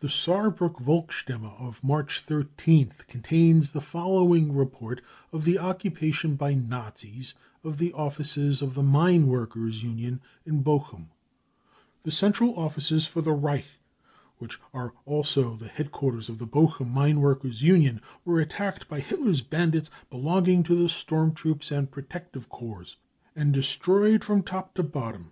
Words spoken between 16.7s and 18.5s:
mineworkers union, were